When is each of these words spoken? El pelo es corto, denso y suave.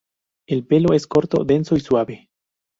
El 0.47 0.65
pelo 0.65 0.95
es 0.95 1.05
corto, 1.05 1.43
denso 1.45 1.75
y 1.75 1.79
suave. 1.79 2.31